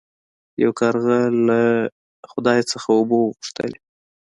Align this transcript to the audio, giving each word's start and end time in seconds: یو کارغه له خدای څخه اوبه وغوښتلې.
یو 0.63 0.71
کارغه 0.79 1.17
له 1.47 1.59
خدای 2.31 2.59
څخه 2.71 2.87
اوبه 2.97 3.15
وغوښتلې. 3.19 3.79